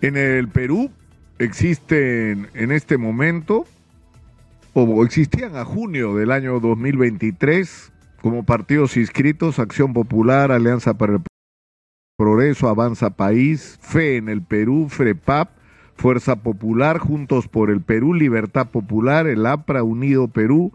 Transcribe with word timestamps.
En 0.00 0.16
el 0.16 0.46
Perú 0.46 0.92
existen 1.40 2.46
en 2.54 2.70
este 2.70 2.98
momento, 2.98 3.66
o 4.72 5.04
existían 5.04 5.56
a 5.56 5.64
junio 5.64 6.14
del 6.14 6.30
año 6.30 6.60
2023, 6.60 7.92
como 8.22 8.44
partidos 8.44 8.96
inscritos, 8.96 9.58
Acción 9.58 9.92
Popular, 9.92 10.52
Alianza 10.52 10.94
para 10.94 11.14
el 11.14 11.22
Progreso, 12.16 12.68
Avanza 12.68 13.10
País, 13.10 13.76
Fe 13.82 14.18
en 14.18 14.28
el 14.28 14.40
Perú, 14.40 14.86
FREPAP, 14.88 15.50
Fuerza 15.96 16.36
Popular, 16.44 16.98
Juntos 16.98 17.48
por 17.48 17.68
el 17.68 17.80
Perú, 17.80 18.14
Libertad 18.14 18.68
Popular, 18.68 19.26
el 19.26 19.44
APRA, 19.46 19.82
Unido 19.82 20.28
Perú, 20.28 20.72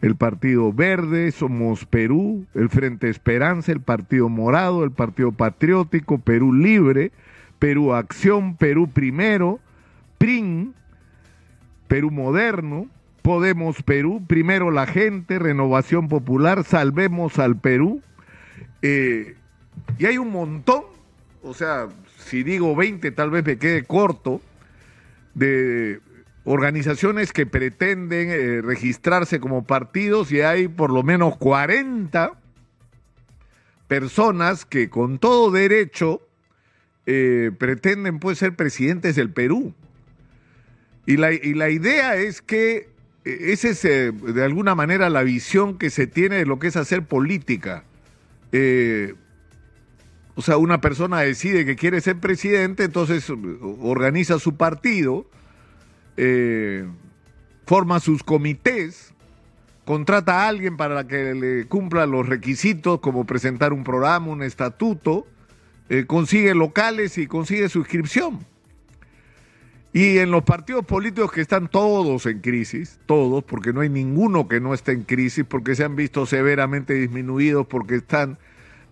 el 0.00 0.16
Partido 0.16 0.72
Verde, 0.72 1.30
Somos 1.30 1.84
Perú, 1.84 2.46
el 2.54 2.70
Frente 2.70 3.10
Esperanza, 3.10 3.70
el 3.72 3.80
Partido 3.80 4.30
Morado, 4.30 4.82
el 4.82 4.92
Partido 4.92 5.32
Patriótico, 5.32 6.16
Perú 6.16 6.54
Libre, 6.54 7.12
Perú 7.58 7.94
Acción, 7.94 8.56
Perú 8.56 8.88
Primero, 8.88 9.60
PRIN, 10.18 10.74
Perú 11.88 12.10
Moderno, 12.10 12.88
Podemos 13.22 13.82
Perú, 13.82 14.22
Primero 14.26 14.70
la 14.70 14.86
Gente, 14.86 15.38
Renovación 15.38 16.08
Popular, 16.08 16.64
Salvemos 16.64 17.38
al 17.38 17.56
Perú. 17.56 18.00
Eh, 18.82 19.36
y 19.98 20.06
hay 20.06 20.18
un 20.18 20.30
montón, 20.30 20.84
o 21.42 21.54
sea, 21.54 21.88
si 22.18 22.42
digo 22.42 22.76
20 22.76 23.10
tal 23.12 23.30
vez 23.30 23.44
me 23.44 23.58
quede 23.58 23.84
corto, 23.84 24.40
de 25.34 26.00
organizaciones 26.44 27.32
que 27.32 27.44
pretenden 27.44 28.30
eh, 28.30 28.62
registrarse 28.62 29.40
como 29.40 29.64
partidos 29.64 30.32
y 30.32 30.40
hay 30.40 30.68
por 30.68 30.90
lo 30.90 31.02
menos 31.02 31.36
40 31.36 32.32
personas 33.88 34.64
que 34.64 34.88
con 34.88 35.18
todo 35.18 35.50
derecho 35.50 36.25
eh, 37.08 37.52
pretenden 37.56 38.18
pues, 38.18 38.38
ser 38.38 38.56
presidentes 38.56 39.14
del 39.14 39.30
Perú. 39.30 39.74
Y 41.06 41.16
la, 41.18 41.32
y 41.32 41.54
la 41.54 41.70
idea 41.70 42.16
es 42.16 42.42
que 42.42 42.88
eh, 43.24 43.38
esa 43.52 43.68
es 43.68 43.84
eh, 43.84 44.10
de 44.10 44.42
alguna 44.42 44.74
manera 44.74 45.08
la 45.08 45.22
visión 45.22 45.78
que 45.78 45.90
se 45.90 46.08
tiene 46.08 46.36
de 46.36 46.46
lo 46.46 46.58
que 46.58 46.66
es 46.66 46.76
hacer 46.76 47.04
política. 47.04 47.84
o 50.34 50.42
sea, 50.42 50.56
una 50.56 50.80
persona 50.80 51.20
decide 51.20 51.64
que 51.64 51.76
quiere 51.76 52.00
ser 52.00 52.18
presidente, 52.18 52.82
entonces 52.82 53.30
organiza 53.80 54.40
su 54.40 54.56
partido, 54.56 55.30
forma 57.66 58.00
sus 58.00 58.24
comités, 58.24 59.14
contrata 59.84 60.42
a 60.42 60.48
alguien 60.48 60.76
para 60.76 61.06
que 61.06 61.34
le 61.34 61.66
cumpla 61.68 62.06
los 62.06 62.28
requisitos 62.28 62.98
como 62.98 63.24
presentar 63.24 63.72
un 63.72 63.84
programa, 63.84 64.26
un 64.26 64.42
estatuto, 64.42 65.26
eh, 65.88 66.04
consigue 66.06 66.54
locales 66.54 67.16
y 67.18 67.26
consigue 67.26 67.68
suscripción. 67.68 68.40
Y 69.92 70.18
en 70.18 70.30
los 70.30 70.42
partidos 70.42 70.84
políticos 70.84 71.32
que 71.32 71.40
están 71.40 71.68
todos 71.68 72.26
en 72.26 72.40
crisis, 72.40 72.98
todos, 73.06 73.44
porque 73.44 73.72
no 73.72 73.80
hay 73.80 73.88
ninguno 73.88 74.48
que 74.48 74.60
no 74.60 74.74
esté 74.74 74.92
en 74.92 75.04
crisis, 75.04 75.44
porque 75.48 75.74
se 75.74 75.84
han 75.84 75.96
visto 75.96 76.26
severamente 76.26 76.92
disminuidos, 76.94 77.66
porque 77.66 77.96
están 77.96 78.38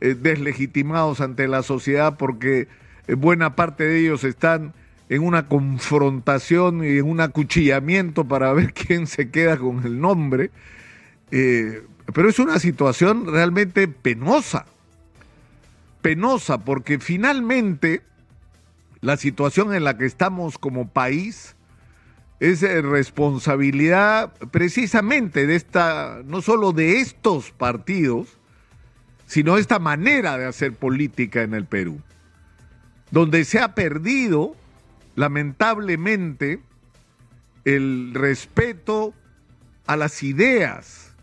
eh, 0.00 0.14
deslegitimados 0.14 1.20
ante 1.20 1.48
la 1.48 1.62
sociedad, 1.62 2.16
porque 2.16 2.68
eh, 3.06 3.14
buena 3.14 3.56
parte 3.56 3.84
de 3.84 3.98
ellos 3.98 4.24
están 4.24 4.72
en 5.10 5.22
una 5.22 5.48
confrontación 5.48 6.84
y 6.84 6.98
en 6.98 7.04
un 7.06 7.20
acuchillamiento 7.20 8.24
para 8.24 8.52
ver 8.52 8.72
quién 8.86 9.06
se 9.06 9.30
queda 9.30 9.58
con 9.58 9.84
el 9.84 10.00
nombre. 10.00 10.50
pero 11.30 12.28
es 12.28 12.38
una 12.38 12.58
situación 12.60 13.26
realmente 13.26 13.88
penosa 13.88 14.66
penosa 16.04 16.58
porque 16.58 16.98
finalmente 16.98 18.02
la 19.00 19.16
situación 19.16 19.74
en 19.74 19.84
la 19.84 19.96
que 19.96 20.04
estamos 20.04 20.58
como 20.58 20.90
país 20.90 21.56
es 22.40 22.62
eh, 22.62 22.82
responsabilidad 22.82 24.34
precisamente 24.50 25.46
de 25.46 25.56
esta, 25.56 26.20
no 26.26 26.42
solo 26.42 26.72
de 26.72 27.00
estos 27.00 27.52
partidos, 27.52 28.36
sino 29.24 29.56
esta 29.56 29.78
manera 29.78 30.36
de 30.36 30.44
hacer 30.44 30.74
política 30.74 31.40
en 31.40 31.54
el 31.54 31.64
Perú, 31.64 32.02
donde 33.10 33.46
se 33.46 33.60
ha 33.60 33.74
perdido 33.74 34.54
lamentablemente 35.16 36.60
el 37.64 38.12
respeto 38.12 39.14
a 39.86 39.96
las 39.96 40.22
ideas, 40.22 41.14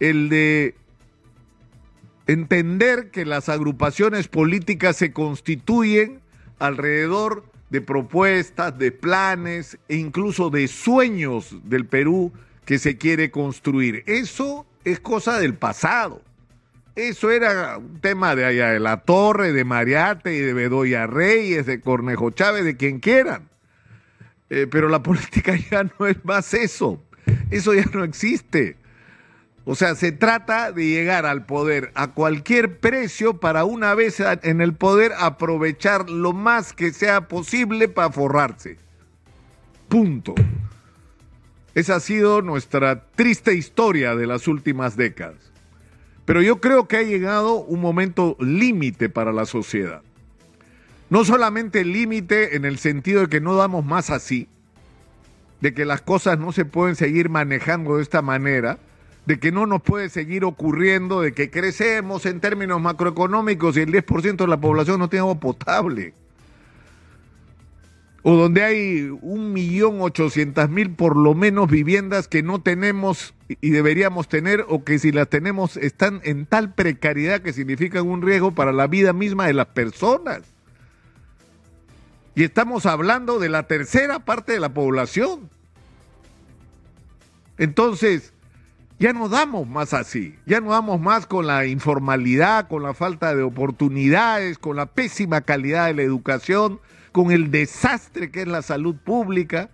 el 0.00 0.28
de 0.28 0.74
entender 2.28 3.10
que 3.10 3.24
las 3.24 3.48
agrupaciones 3.48 4.28
políticas 4.28 4.96
se 4.96 5.12
constituyen 5.12 6.20
alrededor 6.58 7.44
de 7.70 7.80
propuestas, 7.80 8.78
de 8.78 8.92
planes 8.92 9.78
e 9.88 9.96
incluso 9.96 10.50
de 10.50 10.68
sueños 10.68 11.56
del 11.64 11.86
Perú 11.86 12.32
que 12.64 12.78
se 12.78 12.98
quiere 12.98 13.30
construir. 13.30 14.04
Eso 14.06 14.66
es 14.84 15.00
cosa 15.00 15.38
del 15.38 15.54
pasado. 15.54 16.22
Eso 16.94 17.30
era 17.30 17.78
un 17.78 18.00
tema 18.00 18.34
de 18.36 18.44
allá 18.44 18.72
de 18.72 18.80
la 18.80 19.00
Torre, 19.02 19.52
de 19.52 19.64
Mariate 19.64 20.34
y 20.34 20.40
de 20.40 20.52
Bedoya 20.52 21.06
Reyes, 21.06 21.64
de 21.64 21.80
Cornejo 21.80 22.30
Chávez, 22.30 22.64
de 22.64 22.76
quien 22.76 23.00
quieran. 23.00 23.48
Eh, 24.50 24.66
pero 24.70 24.88
la 24.88 25.02
política 25.02 25.56
ya 25.70 25.84
no 25.98 26.06
es 26.06 26.22
más 26.24 26.52
eso. 26.52 27.02
Eso 27.50 27.72
ya 27.72 27.84
no 27.94 28.04
existe. 28.04 28.76
O 29.70 29.74
sea, 29.74 29.94
se 29.96 30.12
trata 30.12 30.72
de 30.72 30.86
llegar 30.86 31.26
al 31.26 31.44
poder 31.44 31.92
a 31.94 32.12
cualquier 32.12 32.78
precio 32.78 33.38
para 33.38 33.66
una 33.66 33.94
vez 33.94 34.18
en 34.18 34.62
el 34.62 34.72
poder 34.72 35.12
aprovechar 35.18 36.08
lo 36.08 36.32
más 36.32 36.72
que 36.72 36.90
sea 36.90 37.28
posible 37.28 37.86
para 37.86 38.10
forrarse. 38.10 38.78
Punto. 39.90 40.34
Esa 41.74 41.96
ha 41.96 42.00
sido 42.00 42.40
nuestra 42.40 43.04
triste 43.14 43.52
historia 43.52 44.16
de 44.16 44.26
las 44.26 44.48
últimas 44.48 44.96
décadas. 44.96 45.52
Pero 46.24 46.40
yo 46.40 46.62
creo 46.62 46.88
que 46.88 46.96
ha 46.96 47.02
llegado 47.02 47.56
un 47.56 47.82
momento 47.82 48.38
límite 48.40 49.10
para 49.10 49.34
la 49.34 49.44
sociedad. 49.44 50.00
No 51.10 51.26
solamente 51.26 51.84
límite 51.84 52.56
en 52.56 52.64
el 52.64 52.78
sentido 52.78 53.20
de 53.20 53.28
que 53.28 53.42
no 53.42 53.54
damos 53.54 53.84
más 53.84 54.08
así, 54.08 54.48
de 55.60 55.74
que 55.74 55.84
las 55.84 56.00
cosas 56.00 56.38
no 56.38 56.52
se 56.52 56.64
pueden 56.64 56.96
seguir 56.96 57.28
manejando 57.28 57.98
de 57.98 58.02
esta 58.02 58.22
manera, 58.22 58.78
de 59.28 59.38
que 59.38 59.52
no 59.52 59.66
nos 59.66 59.82
puede 59.82 60.08
seguir 60.08 60.42
ocurriendo, 60.42 61.20
de 61.20 61.34
que 61.34 61.50
crecemos 61.50 62.24
en 62.24 62.40
términos 62.40 62.80
macroeconómicos 62.80 63.76
y 63.76 63.80
el 63.80 63.92
10% 63.92 64.36
de 64.36 64.46
la 64.46 64.58
población 64.58 64.98
no 64.98 65.10
tiene 65.10 65.20
agua 65.20 65.38
potable. 65.38 66.14
O 68.22 68.36
donde 68.36 68.62
hay 68.64 69.10
un 69.20 69.52
millón 69.52 70.00
ochocientas 70.00 70.70
mil 70.70 70.92
por 70.94 71.14
lo 71.14 71.34
menos 71.34 71.70
viviendas 71.70 72.26
que 72.26 72.42
no 72.42 72.62
tenemos 72.62 73.34
y 73.48 73.68
deberíamos 73.68 74.30
tener, 74.30 74.64
o 74.66 74.82
que 74.82 74.98
si 74.98 75.12
las 75.12 75.28
tenemos 75.28 75.76
están 75.76 76.22
en 76.24 76.46
tal 76.46 76.72
precariedad 76.72 77.42
que 77.42 77.52
significan 77.52 78.08
un 78.08 78.22
riesgo 78.22 78.52
para 78.52 78.72
la 78.72 78.86
vida 78.86 79.12
misma 79.12 79.46
de 79.46 79.52
las 79.52 79.66
personas. 79.66 80.40
Y 82.34 82.44
estamos 82.44 82.86
hablando 82.86 83.38
de 83.38 83.50
la 83.50 83.64
tercera 83.64 84.20
parte 84.20 84.52
de 84.52 84.60
la 84.60 84.72
población. 84.72 85.50
Entonces, 87.58 88.32
ya 88.98 89.12
no 89.12 89.28
damos 89.28 89.68
más 89.68 89.94
así, 89.94 90.36
ya 90.44 90.60
no 90.60 90.70
damos 90.70 91.00
más 91.00 91.26
con 91.26 91.46
la 91.46 91.66
informalidad, 91.66 92.68
con 92.68 92.82
la 92.82 92.94
falta 92.94 93.34
de 93.34 93.42
oportunidades, 93.42 94.58
con 94.58 94.76
la 94.76 94.86
pésima 94.86 95.42
calidad 95.42 95.86
de 95.86 95.94
la 95.94 96.02
educación, 96.02 96.80
con 97.12 97.30
el 97.30 97.50
desastre 97.50 98.30
que 98.30 98.42
es 98.42 98.48
la 98.48 98.62
salud 98.62 98.96
pública, 98.96 99.70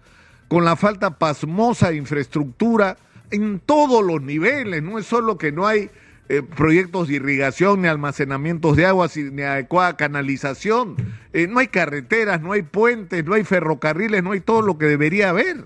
con 0.48 0.64
la 0.64 0.76
falta 0.76 1.18
pasmosa 1.18 1.90
de 1.90 1.96
infraestructura 1.96 2.98
en 3.30 3.60
todos 3.60 4.04
los 4.04 4.20
niveles, 4.20 4.82
no 4.82 4.98
es 4.98 5.06
solo 5.06 5.38
que 5.38 5.52
no 5.52 5.66
hay 5.66 5.90
eh, 6.28 6.42
proyectos 6.42 7.08
de 7.08 7.14
irrigación, 7.14 7.82
ni 7.82 7.88
almacenamientos 7.88 8.76
de 8.76 8.86
agua, 8.86 9.08
ni 9.14 9.42
adecuada 9.42 9.96
canalización, 9.96 10.96
eh, 11.32 11.46
no 11.46 11.60
hay 11.60 11.68
carreteras, 11.68 12.42
no 12.42 12.52
hay 12.52 12.62
puentes, 12.62 13.24
no 13.24 13.34
hay 13.34 13.44
ferrocarriles, 13.44 14.22
no 14.22 14.32
hay 14.32 14.40
todo 14.40 14.60
lo 14.60 14.76
que 14.76 14.86
debería 14.86 15.30
haber 15.30 15.64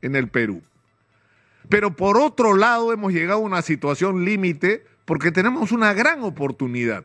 en 0.00 0.16
el 0.16 0.28
Perú. 0.28 0.62
Pero 1.70 1.94
por 1.94 2.18
otro 2.18 2.56
lado 2.56 2.92
hemos 2.92 3.12
llegado 3.12 3.38
a 3.38 3.42
una 3.44 3.62
situación 3.62 4.24
límite 4.24 4.84
porque 5.04 5.30
tenemos 5.30 5.72
una 5.72 5.94
gran 5.94 6.22
oportunidad. 6.24 7.04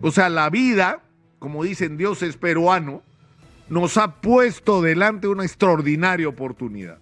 O 0.00 0.10
sea, 0.10 0.30
la 0.30 0.48
vida, 0.48 1.02
como 1.38 1.62
dicen 1.62 1.98
dioses 1.98 2.38
peruano, 2.38 3.02
nos 3.68 3.98
ha 3.98 4.20
puesto 4.22 4.80
delante 4.80 5.28
una 5.28 5.44
extraordinaria 5.44 6.26
oportunidad. 6.26 6.98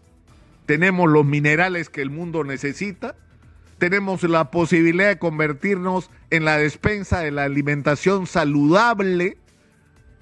Tenemos 0.66 1.08
los 1.08 1.24
minerales 1.24 1.88
que 1.88 2.02
el 2.02 2.10
mundo 2.10 2.42
necesita, 2.42 3.14
tenemos 3.78 4.24
la 4.24 4.50
posibilidad 4.50 5.08
de 5.08 5.18
convertirnos 5.18 6.10
en 6.30 6.44
la 6.44 6.58
despensa 6.58 7.20
de 7.20 7.30
la 7.30 7.44
alimentación 7.44 8.26
saludable 8.26 9.36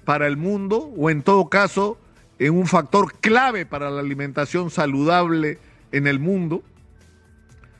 para 0.04 0.26
el 0.26 0.36
mundo 0.36 0.92
o 0.94 1.08
en 1.08 1.22
todo 1.22 1.48
caso 1.48 1.98
en 2.38 2.54
un 2.54 2.66
factor 2.66 3.14
clave 3.20 3.64
para 3.64 3.88
la 3.90 4.00
alimentación 4.00 4.70
saludable 4.70 5.58
en 5.92 6.06
el 6.06 6.18
mundo. 6.18 6.62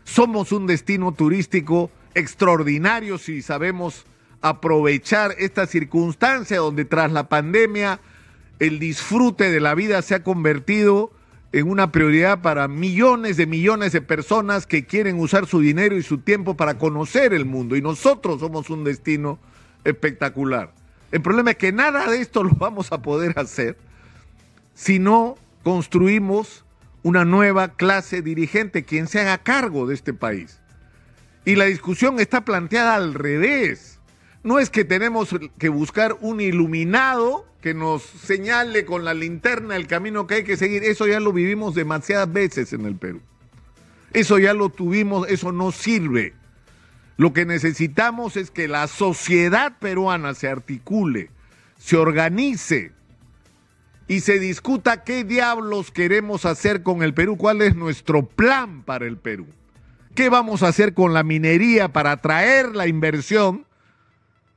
Somos 0.05 0.53
un 0.53 0.67
destino 0.67 1.13
turístico 1.13 1.91
extraordinario 2.15 3.19
si 3.19 3.43
sabemos 3.43 4.05
aprovechar 4.41 5.35
esta 5.39 5.67
circunstancia 5.67 6.59
donde 6.59 6.85
tras 6.85 7.13
la 7.13 7.29
pandemia 7.29 8.01
el 8.59 8.79
disfrute 8.79 9.51
de 9.51 9.61
la 9.61 9.75
vida 9.75 10.03
se 10.03 10.15
ha 10.15 10.23
convertido 10.23 11.13
en 11.53 11.69
una 11.69 11.93
prioridad 11.93 12.41
para 12.43 12.69
millones 12.69 13.37
de 13.37 13.47
millones 13.47 13.93
de 13.93 14.01
personas 14.01 14.67
que 14.67 14.87
quieren 14.87 15.19
usar 15.19 15.47
su 15.47 15.61
dinero 15.61 15.97
y 15.97 16.03
su 16.03 16.19
tiempo 16.19 16.57
para 16.57 16.79
conocer 16.79 17.35
el 17.35 17.45
mundo. 17.45 17.77
Y 17.77 17.83
nosotros 17.83 18.41
somos 18.41 18.71
un 18.71 18.85
destino 18.85 19.39
espectacular. 19.85 20.73
El 21.11 21.21
problema 21.21 21.51
es 21.51 21.57
que 21.57 21.73
nada 21.73 22.09
de 22.09 22.21
esto 22.21 22.43
lo 22.45 22.51
vamos 22.51 22.91
a 22.93 23.03
poder 23.03 23.39
hacer 23.39 23.77
si 24.75 24.99
no 24.99 25.37
construimos 25.63 26.62
una 27.03 27.25
nueva 27.25 27.75
clase 27.75 28.23
dirigente, 28.23 28.85
quien 28.85 29.09
se 29.09 29.21
haga 29.21 29.39
cargo 29.39 29.87
de 29.87 29.95
este 29.95 30.15
país. 30.15 30.61
Y 31.45 31.57
la 31.57 31.65
discusión 31.65 32.21
está 32.21 32.45
planteada 32.45 32.95
al 32.95 33.15
revés. 33.15 33.99
No 34.45 34.59
es 34.59 34.71
que 34.71 34.85
tenemos 34.85 35.35
que 35.59 35.69
buscar 35.69 36.17
un 36.21 36.41
iluminado 36.41 37.47
que 37.61 37.75
nos 37.75 38.03
señale 38.03 38.85
con 38.85 39.05
la 39.05 39.15
linterna 39.15 39.77
el 39.77 39.87
camino 39.87 40.27
que 40.27 40.37
hay 40.37 40.45
que 40.45 40.57
seguir. 40.57 40.85
Eso 40.85 41.07
ya 41.07 41.21
lo 41.21 41.33
vivimos 41.33 41.75
demasiadas 41.75 42.33
veces 42.33 42.73
en 42.73 42.87
el 42.87 42.97
Perú. 42.97 43.21
Eso 44.13 44.39
ya 44.39 44.53
lo 44.53 44.69
tuvimos, 44.69 45.29
eso 45.29 45.53
no 45.53 45.73
sirve. 45.73 46.35
Lo 47.17 47.33
que 47.33 47.47
necesitamos 47.47 48.37
es 48.37 48.51
que 48.51 48.69
la 48.69 48.89
sociedad 48.89 49.79
peruana 49.79 50.35
se 50.35 50.49
articule, 50.49 51.31
se 51.79 51.97
organice 51.97 52.93
y 54.09 54.21
se 54.21 54.39
discuta 54.39 55.05
qué 55.05 55.25
diablos 55.25 55.91
queremos 55.91 56.45
hacer 56.45 56.83
con 56.83 57.03
el 57.03 57.15
Perú, 57.15 57.37
cuál 57.37 57.63
es 57.63 57.75
nuestro 57.77 58.27
plan 58.27 58.83
para 58.83 59.07
el 59.07 59.17
Perú. 59.17 59.47
¿Qué 60.15 60.29
vamos 60.29 60.63
a 60.63 60.69
hacer 60.69 60.93
con 60.93 61.15
la 61.15 61.23
minería 61.23 61.93
para 61.93 62.13
atraer 62.13 62.75
la 62.77 62.87
inversión 62.87 63.67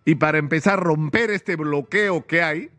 y 0.04 0.16
para 0.16 0.38
empezar 0.38 0.74
a 0.80 0.84
romper 0.84 1.32
este 1.32 1.56
bloqueo 1.56 2.26
que 2.28 2.42
hay? 2.42 2.70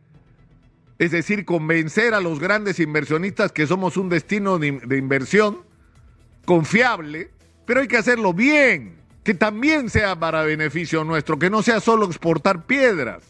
Es 0.99 1.11
decir, 1.11 1.45
convencer 1.45 2.15
a 2.15 2.21
los 2.21 2.41
grandes 2.41 2.81
inversionistas 2.81 3.53
que 3.53 3.67
somos 3.67 3.97
un 3.97 4.09
destino 4.09 4.59
de, 4.59 4.73
de 4.73 4.97
inversión 4.99 5.59
confiable, 6.45 7.31
pero 7.65 7.81
hay 7.81 7.89
que 7.89 7.99
hacerlo 7.99 8.33
bien 8.33 8.97
que 9.27 9.35
también 9.35 9.91
sea 9.91 10.15
para 10.17 10.45
beneficio 10.45 11.03
nuestro, 11.03 11.37
que 11.37 11.51
no 11.51 11.61
sea 11.61 11.81
solo 11.81 12.07
exportar 12.07 12.65
piedras, 12.65 13.25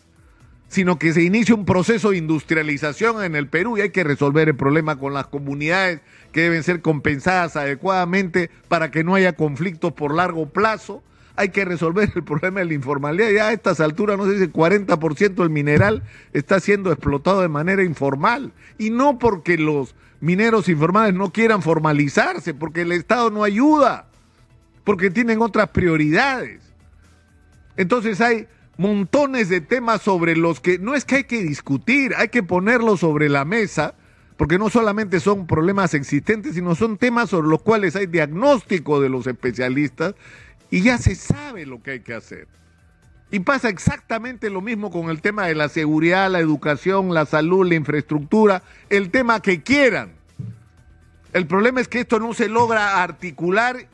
sino 0.69 0.99
que 0.99 1.13
se 1.13 1.23
inicie 1.23 1.55
un 1.55 1.65
proceso 1.65 2.11
de 2.11 2.19
industrialización 2.19 3.23
en 3.25 3.37
el 3.37 3.49
Perú 3.49 3.79
y 3.79 3.83
hay 3.83 3.91
que 3.91 4.05
resolver 4.05 4.49
el 4.49 4.57
problema 4.57 4.97
con 4.99 5.15
las 5.15 5.27
comunidades 5.27 6.01
que 6.33 6.43
deben 6.43 6.63
ser 6.63 6.83
compensadas 6.83 7.57
adecuadamente 7.57 8.51
para 8.69 8.91
que 8.91 9.05
no 9.05 9.15
haya 9.15 9.35
conflictos 9.35 9.93
por 9.93 10.15
largo 10.15 10.49
plazo. 10.49 11.03
Hay 11.37 11.51
que 11.51 11.65
resolver 11.65 12.11
el 12.15 12.25
problema 12.25 12.61
de 12.61 12.67
la 12.67 12.75
informalidad. 12.75 13.31
Ya 13.31 13.49
a 13.49 13.53
estas 13.53 13.81
alturas, 13.81 14.17
no 14.17 14.25
sé 14.27 14.39
si 14.39 14.45
el 14.45 14.53
40% 14.53 15.35
del 15.35 15.51
mineral 15.51 16.03
está 16.33 16.61
siendo 16.61 16.91
explotado 16.91 17.43
de 17.43 17.49
manera 17.49 17.85
informal. 17.85 18.53
Y 18.79 18.91
no 18.91 19.19
porque 19.19 19.59
los 19.59 19.95
mineros 20.21 20.69
informales 20.69 21.15
no 21.15 21.33
quieran 21.33 21.63
formalizarse, 21.63 22.55
porque 22.55 22.83
el 22.83 22.93
Estado 22.93 23.31
no 23.31 23.45
ayuda 23.45 24.07
porque 24.87 25.11
tienen 25.11 25.43
otras 25.43 25.71
prioridades. 25.71 26.63
Entonces 27.77 28.21
hay 28.21 28.47
montones 28.77 29.49
de 29.49 29.61
temas 29.61 30.03
sobre 30.03 30.37
los 30.37 30.61
que 30.61 30.79
no 30.79 30.95
es 30.95 31.05
que 31.05 31.17
hay 31.17 31.25
que 31.25 31.43
discutir, 31.43 32.15
hay 32.17 32.29
que 32.29 32.43
ponerlos 32.43 33.01
sobre 33.01 33.29
la 33.29 33.45
mesa, 33.45 33.95
porque 34.37 34.59
no 34.59 34.69
solamente 34.69 35.21
son 35.21 35.47
problemas 35.47 35.95
existentes, 35.95 36.55
sino 36.55 36.75
son 36.75 36.99
temas 36.99 37.31
sobre 37.31 37.49
los 37.49 37.63
cuales 37.63 37.97
hay 37.97 38.07
diagnóstico 38.07 39.01
de 39.01 39.09
los 39.09 39.27
especialistas 39.27 40.15
y 40.71 40.83
ya 40.83 40.99
se 40.99 41.15
sabe 41.15 41.65
lo 41.65 41.83
que 41.83 41.93
hay 41.93 42.01
que 42.01 42.15
hacer. 42.15 42.49
Y 43.31 43.41
pasa 43.41 43.69
exactamente 43.69 44.51
lo 44.51 44.61
mismo 44.61 44.91
con 44.91 45.11
el 45.11 45.21
tema 45.21 45.47
de 45.47 45.55
la 45.55 45.69
seguridad, 45.69 46.31
la 46.31 46.39
educación, 46.39 47.13
la 47.13 47.27
salud, 47.27 47.67
la 47.67 47.75
infraestructura, 47.75 48.63
el 48.89 49.11
tema 49.11 49.41
que 49.41 49.63
quieran. 49.63 50.13
El 51.33 51.47
problema 51.47 51.81
es 51.81 51.89
que 51.89 52.01
esto 52.01 52.21
no 52.21 52.35
se 52.35 52.49
logra 52.49 53.03
articular 53.03 53.89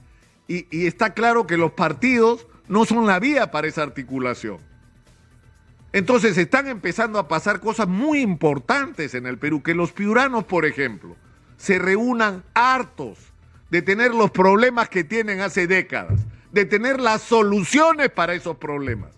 y, 0.48 0.86
está 0.86 1.14
claro 1.14 1.46
que 1.46 1.56
los 1.56 1.72
partidos 1.72 2.46
no 2.68 2.84
son 2.84 3.06
la 3.06 3.18
vía 3.20 3.50
para 3.50 3.68
esa 3.68 3.82
articulación. 3.82 4.58
Entonces 5.92 6.38
están 6.38 6.68
empezando 6.68 7.18
a 7.18 7.28
pasar 7.28 7.60
cosas 7.60 7.86
muy 7.86 8.20
importantes 8.20 9.14
en 9.14 9.26
el 9.26 9.38
Perú, 9.38 9.62
que 9.62 9.74
los 9.74 9.92
piuranos, 9.92 10.44
por 10.44 10.64
ejemplo, 10.64 11.16
se 11.56 11.78
reúnan 11.78 12.42
hartos 12.54 13.18
de 13.70 13.82
tener 13.82 14.14
los 14.14 14.30
problemas 14.30 14.88
que 14.88 15.04
tienen 15.04 15.40
hace 15.40 15.66
décadas, 15.66 16.20
de 16.50 16.64
tener 16.64 17.00
las 17.00 17.22
soluciones 17.22 18.10
para 18.10 18.34
esos 18.34 18.56
problemas, 18.56 19.10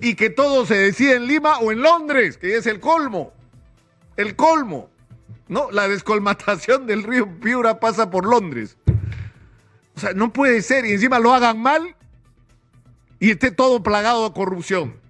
y 0.00 0.14
que 0.14 0.30
todo 0.30 0.64
se 0.66 0.76
decida 0.76 1.14
en 1.14 1.26
Lima 1.26 1.58
o 1.58 1.72
en 1.72 1.82
Londres, 1.82 2.36
que 2.38 2.56
es 2.56 2.66
el 2.66 2.80
colmo, 2.80 3.32
el 4.16 4.36
colmo, 4.36 4.90
¿no? 5.48 5.70
La 5.70 5.88
descolmatación 5.88 6.86
del 6.86 7.02
río 7.02 7.28
Piura 7.40 7.78
pasa 7.80 8.10
por 8.10 8.26
Londres. 8.26 8.76
O 9.94 10.00
sea, 10.00 10.12
no 10.14 10.32
puede 10.32 10.62
ser. 10.62 10.84
Y 10.86 10.92
encima 10.92 11.18
lo 11.18 11.34
hagan 11.34 11.60
mal 11.60 11.94
y 13.20 13.30
esté 13.30 13.50
todo 13.50 13.82
plagado 13.82 14.28
de 14.28 14.34
corrupción. 14.34 15.01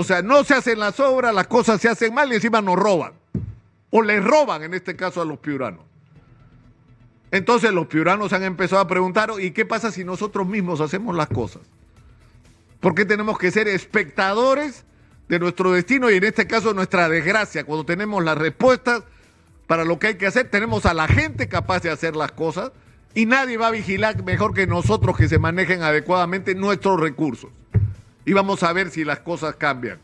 O 0.00 0.04
sea, 0.04 0.22
no 0.22 0.44
se 0.44 0.54
hacen 0.54 0.78
las 0.78 1.00
obras, 1.00 1.34
las 1.34 1.48
cosas 1.48 1.80
se 1.80 1.88
hacen 1.88 2.14
mal 2.14 2.30
y 2.30 2.36
encima 2.36 2.62
nos 2.62 2.76
roban. 2.76 3.14
O 3.90 4.00
les 4.00 4.22
roban, 4.22 4.62
en 4.62 4.72
este 4.72 4.94
caso, 4.94 5.20
a 5.20 5.24
los 5.24 5.40
piuranos. 5.40 5.80
Entonces 7.32 7.72
los 7.72 7.88
piuranos 7.88 8.32
han 8.32 8.44
empezado 8.44 8.80
a 8.80 8.86
preguntar, 8.86 9.32
¿y 9.40 9.50
qué 9.50 9.66
pasa 9.66 9.90
si 9.90 10.04
nosotros 10.04 10.46
mismos 10.46 10.80
hacemos 10.80 11.16
las 11.16 11.26
cosas? 11.26 11.62
¿Por 12.78 12.94
qué 12.94 13.06
tenemos 13.06 13.40
que 13.40 13.50
ser 13.50 13.66
espectadores 13.66 14.84
de 15.28 15.40
nuestro 15.40 15.72
destino 15.72 16.08
y 16.12 16.14
en 16.14 16.22
este 16.22 16.46
caso 16.46 16.72
nuestra 16.74 17.08
desgracia? 17.08 17.64
Cuando 17.64 17.84
tenemos 17.84 18.22
las 18.22 18.38
respuestas 18.38 19.02
para 19.66 19.84
lo 19.84 19.98
que 19.98 20.06
hay 20.06 20.14
que 20.14 20.28
hacer, 20.28 20.48
tenemos 20.48 20.86
a 20.86 20.94
la 20.94 21.08
gente 21.08 21.48
capaz 21.48 21.82
de 21.82 21.90
hacer 21.90 22.14
las 22.14 22.30
cosas 22.30 22.70
y 23.16 23.26
nadie 23.26 23.56
va 23.56 23.66
a 23.66 23.72
vigilar 23.72 24.22
mejor 24.22 24.54
que 24.54 24.68
nosotros 24.68 25.16
que 25.16 25.28
se 25.28 25.40
manejen 25.40 25.82
adecuadamente 25.82 26.54
nuestros 26.54 27.00
recursos. 27.00 27.50
Y 28.28 28.34
vamos 28.34 28.62
a 28.62 28.74
ver 28.74 28.90
si 28.90 29.04
las 29.04 29.20
cosas 29.20 29.56
cambian 29.56 30.00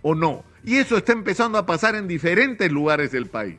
o 0.00 0.14
no. 0.14 0.44
Y 0.64 0.76
eso 0.76 0.96
está 0.96 1.12
empezando 1.12 1.58
a 1.58 1.66
pasar 1.66 1.94
en 1.94 2.08
diferentes 2.08 2.72
lugares 2.72 3.12
del 3.12 3.26
país, 3.26 3.56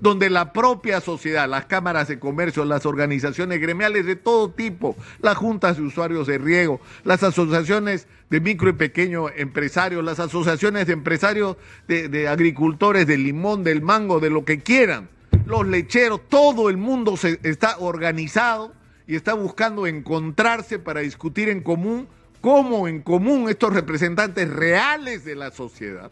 donde 0.00 0.30
la 0.30 0.52
propia 0.52 1.00
sociedad, 1.00 1.48
las 1.48 1.66
cámaras 1.66 2.08
de 2.08 2.18
comercio, 2.18 2.64
las 2.64 2.86
organizaciones 2.86 3.60
gremiales 3.60 4.04
de 4.04 4.16
todo 4.16 4.50
tipo, 4.50 4.96
las 5.20 5.36
juntas 5.36 5.76
de 5.76 5.84
usuarios 5.84 6.26
de 6.26 6.38
riego, 6.38 6.80
las 7.04 7.22
asociaciones 7.22 8.08
de 8.30 8.40
micro 8.40 8.68
y 8.68 8.72
pequeño 8.72 9.28
empresarios, 9.28 10.02
las 10.02 10.18
asociaciones 10.18 10.88
de 10.88 10.94
empresarios 10.94 11.56
de, 11.86 12.08
de 12.08 12.26
agricultores 12.26 13.06
del 13.06 13.22
limón, 13.22 13.62
del 13.62 13.80
mango, 13.80 14.18
de 14.18 14.30
lo 14.30 14.44
que 14.44 14.58
quieran, 14.58 15.08
los 15.46 15.68
lecheros, 15.68 16.20
todo 16.28 16.68
el 16.68 16.78
mundo 16.78 17.16
se 17.16 17.38
está 17.44 17.76
organizado 17.78 18.74
y 19.06 19.14
está 19.14 19.34
buscando 19.34 19.86
encontrarse 19.86 20.80
para 20.80 20.98
discutir 20.98 21.48
en 21.48 21.62
común 21.62 22.08
cómo 22.42 22.88
en 22.88 23.00
común 23.00 23.48
estos 23.48 23.72
representantes 23.72 24.50
reales 24.50 25.24
de 25.24 25.36
la 25.36 25.50
sociedad 25.50 26.10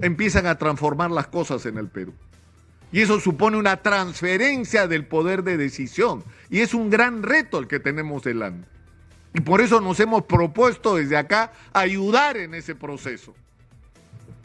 empiezan 0.00 0.46
a 0.46 0.58
transformar 0.58 1.10
las 1.10 1.28
cosas 1.28 1.64
en 1.64 1.78
el 1.78 1.88
Perú. 1.88 2.12
Y 2.90 3.00
eso 3.00 3.18
supone 3.20 3.56
una 3.56 3.78
transferencia 3.78 4.86
del 4.86 5.06
poder 5.06 5.44
de 5.44 5.56
decisión. 5.56 6.22
Y 6.50 6.60
es 6.60 6.74
un 6.74 6.90
gran 6.90 7.22
reto 7.22 7.58
el 7.58 7.68
que 7.68 7.80
tenemos 7.80 8.22
delante. 8.22 8.68
Y 9.32 9.40
por 9.40 9.62
eso 9.62 9.80
nos 9.80 9.98
hemos 10.00 10.24
propuesto 10.24 10.96
desde 10.96 11.16
acá 11.16 11.52
ayudar 11.72 12.36
en 12.36 12.52
ese 12.52 12.74
proceso 12.74 13.34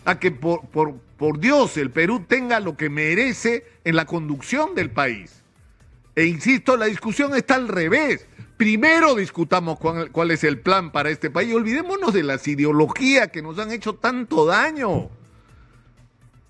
a 0.05 0.17
que 0.17 0.31
por, 0.31 0.61
por, 0.69 1.39
Dios 1.39 1.75
el 1.75 1.91
Perú 1.91 2.23
tenga 2.25 2.61
lo 2.61 2.77
que 2.77 2.89
merece 2.89 3.65
en 3.83 3.97
la 3.97 4.05
conducción 4.05 4.75
del 4.75 4.89
país. 4.89 5.43
E 6.15 6.25
insisto, 6.25 6.77
la 6.77 6.85
discusión 6.85 7.35
está 7.35 7.55
al 7.55 7.67
revés. 7.67 8.25
Primero 8.57 9.13
discutamos 9.13 9.77
cuál, 9.79 10.31
es 10.31 10.43
el 10.43 10.59
plan 10.59 10.91
para 10.91 11.11
este 11.11 11.29
país. 11.29 11.53
Olvidémonos 11.53 12.11
de 12.11 12.23
las 12.23 12.47
ideologías 12.47 13.27
que 13.27 13.43
nos 13.43 13.59
han 13.59 13.71
hecho 13.71 13.93
tanto 13.93 14.47
daño. 14.47 15.09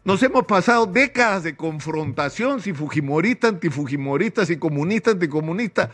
Nos 0.05 0.23
hemos 0.23 0.45
pasado 0.45 0.85
décadas 0.85 1.43
de 1.43 1.57
confrontación, 1.57 2.61
si 2.61 2.71
fujimorista, 2.71 3.49
antifujimorista, 3.49 4.45
si 4.45 4.55
comunista, 4.55 5.11
anticomunista. 5.11 5.91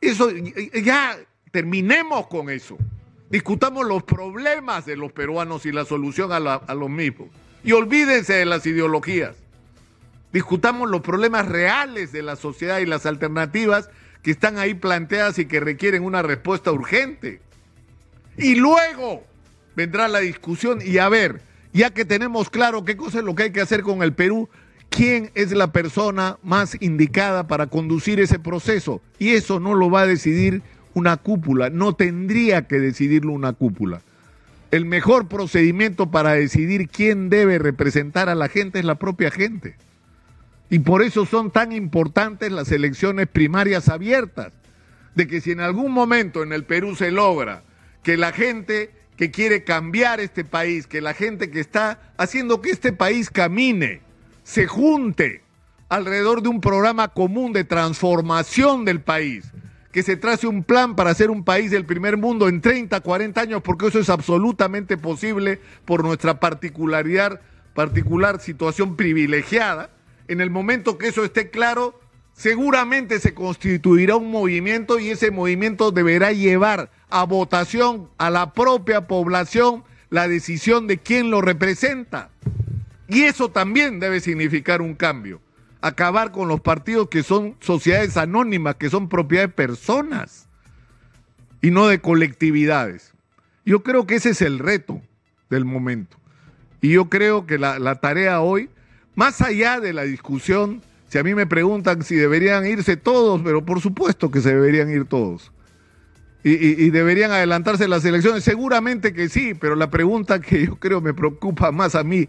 Eso, 0.00 0.30
ya 0.30 1.18
terminemos 1.50 2.28
con 2.28 2.48
eso. 2.48 2.78
Discutamos 3.28 3.84
los 3.84 4.04
problemas 4.04 4.86
de 4.86 4.96
los 4.96 5.10
peruanos 5.10 5.66
y 5.66 5.72
la 5.72 5.84
solución 5.84 6.30
a, 6.30 6.74
los 6.74 6.90
mismos. 6.90 7.26
Y 7.64 7.72
olvídense 7.72 8.34
de 8.34 8.44
las 8.44 8.64
ideologías. 8.66 9.34
Discutamos 10.32 10.88
los 10.88 11.00
problemas 11.00 11.48
reales 11.48 12.12
de 12.12 12.22
la 12.22 12.36
sociedad 12.36 12.78
y 12.78 12.86
las 12.86 13.04
alternativas 13.04 13.90
que 14.22 14.30
están 14.30 14.58
ahí 14.58 14.74
planteadas 14.74 15.38
y 15.38 15.46
que 15.46 15.60
requieren 15.60 16.04
una 16.04 16.22
respuesta 16.22 16.72
urgente. 16.72 17.40
Y 18.36 18.56
luego 18.56 19.24
vendrá 19.74 20.08
la 20.08 20.20
discusión 20.20 20.80
y 20.84 20.98
a 20.98 21.08
ver, 21.08 21.40
ya 21.72 21.90
que 21.90 22.04
tenemos 22.04 22.50
claro 22.50 22.84
qué 22.84 22.96
cosa 22.96 23.18
es 23.18 23.24
lo 23.24 23.34
que 23.34 23.44
hay 23.44 23.52
que 23.52 23.60
hacer 23.60 23.82
con 23.82 24.02
el 24.02 24.12
Perú, 24.12 24.48
quién 24.88 25.30
es 25.34 25.52
la 25.52 25.72
persona 25.72 26.38
más 26.42 26.76
indicada 26.80 27.46
para 27.46 27.66
conducir 27.66 28.20
ese 28.20 28.38
proceso. 28.38 29.00
Y 29.18 29.30
eso 29.30 29.60
no 29.60 29.74
lo 29.74 29.90
va 29.90 30.02
a 30.02 30.06
decidir 30.06 30.62
una 30.94 31.18
cúpula, 31.18 31.68
no 31.68 31.94
tendría 31.94 32.66
que 32.66 32.78
decidirlo 32.80 33.32
una 33.32 33.52
cúpula. 33.52 34.00
el 34.72 34.84
mejor 34.84 35.28
procedimiento 35.28 36.10
para 36.10 36.32
decidir 36.32 36.88
quién 36.88 37.30
debe 37.30 37.58
representar 37.58 38.28
a 38.28 38.34
la 38.34 38.48
gente 38.48 38.78
es 38.78 38.84
la 38.84 38.96
propia 38.96 39.30
gente. 39.30 39.76
Y 40.68 40.80
por 40.80 41.02
eso 41.02 41.26
son 41.26 41.50
tan 41.50 41.72
importantes 41.72 42.50
las 42.50 42.72
elecciones 42.72 43.28
primarias 43.28 43.88
abiertas, 43.88 44.52
de 45.14 45.26
que 45.26 45.40
si 45.40 45.52
en 45.52 45.60
algún 45.60 45.92
momento 45.92 46.42
en 46.42 46.52
el 46.52 46.64
Perú 46.64 46.96
se 46.96 47.10
logra 47.10 47.62
que 48.02 48.16
la 48.16 48.32
gente 48.32 48.90
que 49.16 49.30
quiere 49.30 49.64
cambiar 49.64 50.20
este 50.20 50.44
país, 50.44 50.86
que 50.86 51.00
la 51.00 51.14
gente 51.14 51.50
que 51.50 51.60
está 51.60 51.98
haciendo 52.16 52.60
que 52.60 52.70
este 52.70 52.92
país 52.92 53.30
camine, 53.30 54.00
se 54.44 54.66
junte 54.66 55.42
alrededor 55.88 56.42
de 56.42 56.48
un 56.48 56.60
programa 56.60 57.08
común 57.08 57.52
de 57.52 57.64
transformación 57.64 58.84
del 58.84 59.00
país, 59.00 59.46
que 59.90 60.02
se 60.02 60.16
trace 60.16 60.46
un 60.46 60.62
plan 60.62 60.94
para 60.94 61.10
hacer 61.10 61.30
un 61.30 61.42
país 61.42 61.70
del 61.70 61.86
primer 61.86 62.16
mundo 62.18 62.48
en 62.48 62.60
30, 62.60 63.00
40 63.00 63.40
años, 63.40 63.62
porque 63.62 63.86
eso 63.86 63.98
es 63.98 64.10
absolutamente 64.10 64.98
posible 64.98 65.58
por 65.84 66.04
nuestra 66.04 66.38
particularidad, 66.38 67.40
particular 67.74 68.40
situación 68.40 68.96
privilegiada. 68.96 69.90
En 70.28 70.40
el 70.40 70.50
momento 70.50 70.98
que 70.98 71.08
eso 71.08 71.24
esté 71.24 71.50
claro, 71.50 71.98
seguramente 72.32 73.20
se 73.20 73.34
constituirá 73.34 74.16
un 74.16 74.30
movimiento 74.30 74.98
y 74.98 75.10
ese 75.10 75.30
movimiento 75.30 75.90
deberá 75.92 76.32
llevar 76.32 76.90
a 77.08 77.24
votación 77.24 78.08
a 78.18 78.30
la 78.30 78.52
propia 78.52 79.06
población 79.06 79.84
la 80.10 80.28
decisión 80.28 80.86
de 80.86 80.98
quién 80.98 81.30
lo 81.30 81.40
representa. 81.40 82.30
Y 83.08 83.22
eso 83.22 83.50
también 83.50 84.00
debe 84.00 84.20
significar 84.20 84.82
un 84.82 84.94
cambio. 84.94 85.40
Acabar 85.80 86.32
con 86.32 86.48
los 86.48 86.60
partidos 86.60 87.08
que 87.08 87.22
son 87.22 87.56
sociedades 87.60 88.16
anónimas, 88.16 88.76
que 88.76 88.90
son 88.90 89.08
propiedad 89.08 89.44
de 89.44 89.48
personas 89.48 90.48
y 91.62 91.70
no 91.70 91.86
de 91.86 92.00
colectividades. 92.00 93.12
Yo 93.64 93.82
creo 93.82 94.06
que 94.06 94.16
ese 94.16 94.30
es 94.30 94.42
el 94.42 94.58
reto 94.58 95.00
del 95.50 95.64
momento. 95.64 96.16
Y 96.80 96.90
yo 96.92 97.08
creo 97.08 97.46
que 97.46 97.58
la, 97.58 97.78
la 97.78 97.96
tarea 97.96 98.40
hoy, 98.40 98.70
más 99.16 99.40
allá 99.40 99.80
de 99.80 99.92
la 99.92 100.04
discusión, 100.04 100.82
si 101.08 101.18
a 101.18 101.24
mí 101.24 101.34
me 101.34 101.46
preguntan 101.46 102.02
si 102.04 102.14
deberían 102.14 102.64
irse 102.66 102.96
todos, 102.96 103.40
pero 103.42 103.64
por 103.64 103.80
supuesto 103.80 104.30
que 104.30 104.40
se 104.40 104.54
deberían 104.54 104.90
ir 104.90 105.06
todos 105.06 105.50
y, 106.48 106.90
deberían 106.90 107.32
adelantarse 107.32 107.88
las 107.88 108.04
elecciones? 108.04 108.44
Seguramente 108.44 109.12
que 109.12 109.28
sí, 109.28 109.54
pero 109.54 109.74
la 109.74 109.90
pregunta 109.90 110.40
que 110.40 110.66
yo 110.66 110.76
creo 110.76 111.00
me 111.00 111.12
preocupa 111.12 111.72
más 111.72 111.96
a 111.96 112.04
mí, 112.04 112.28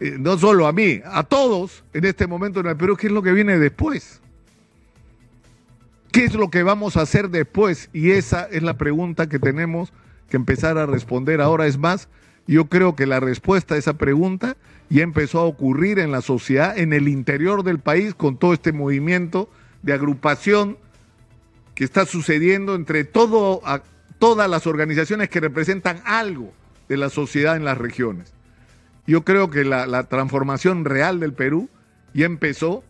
eh, 0.00 0.16
no 0.18 0.36
solo 0.36 0.66
a 0.66 0.72
mí, 0.72 1.00
a 1.04 1.22
todos 1.22 1.82
en 1.94 2.04
este 2.04 2.26
momento 2.26 2.60
en 2.60 2.66
el 2.66 2.76
Perú, 2.76 2.96
¿qué 2.96 3.06
es 3.06 3.12
lo 3.12 3.22
que 3.22 3.32
viene 3.32 3.58
después? 3.58 4.20
¿Qué 6.12 6.24
es 6.24 6.34
lo 6.34 6.50
que 6.50 6.62
vamos 6.62 6.98
a 6.98 7.02
hacer 7.02 7.30
después? 7.30 7.88
Y 7.94 8.10
esa 8.10 8.44
es 8.44 8.62
la 8.62 8.76
pregunta 8.76 9.28
que 9.28 9.38
tenemos 9.38 9.92
que 10.28 10.36
empezar 10.36 10.76
a 10.76 10.86
responder 10.86 11.40
ahora. 11.40 11.66
Es 11.66 11.78
más, 11.78 12.08
yo 12.46 12.66
creo 12.66 12.94
que 12.94 13.06
la 13.06 13.18
respuesta 13.18 13.74
a 13.74 13.78
esa 13.78 13.94
pregunta 13.94 14.56
ya 14.90 15.02
empezó 15.02 15.40
a 15.40 15.44
ocurrir 15.44 15.98
en 15.98 16.12
la 16.12 16.20
sociedad, 16.20 16.76
en 16.78 16.92
el 16.92 17.08
interior 17.08 17.62
del 17.62 17.78
país, 17.78 18.14
con 18.14 18.36
todo 18.36 18.52
este 18.52 18.72
movimiento 18.72 19.48
de 19.82 19.92
agrupación 19.92 20.78
que 21.74 21.84
está 21.84 22.06
sucediendo 22.06 22.74
entre 22.74 23.04
todo, 23.04 23.62
todas 24.18 24.48
las 24.48 24.66
organizaciones 24.66 25.28
que 25.28 25.40
representan 25.40 26.00
algo 26.04 26.52
de 26.88 26.96
la 26.96 27.10
sociedad 27.10 27.56
en 27.56 27.64
las 27.64 27.78
regiones. 27.78 28.32
Yo 29.06 29.24
creo 29.24 29.50
que 29.50 29.64
la, 29.64 29.86
la 29.86 30.04
transformación 30.04 30.84
real 30.84 31.20
del 31.20 31.32
Perú 31.32 31.68
ya 32.14 32.26
empezó 32.26 32.84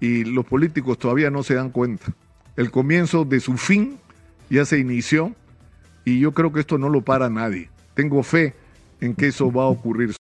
y 0.00 0.24
los 0.24 0.44
políticos 0.44 0.98
todavía 0.98 1.30
no 1.30 1.42
se 1.42 1.54
dan 1.54 1.70
cuenta. 1.70 2.12
El 2.56 2.70
comienzo 2.70 3.24
de 3.24 3.40
su 3.40 3.56
fin 3.56 3.98
ya 4.50 4.64
se 4.64 4.78
inició 4.78 5.34
y 6.04 6.20
yo 6.20 6.32
creo 6.32 6.52
que 6.52 6.60
esto 6.60 6.78
no 6.78 6.88
lo 6.88 7.02
para 7.02 7.30
nadie. 7.30 7.70
Tengo 7.94 8.22
fe 8.22 8.54
en 9.00 9.14
que 9.14 9.28
eso 9.28 9.52
va 9.52 9.64
a 9.64 9.66
ocurrir. 9.66 10.12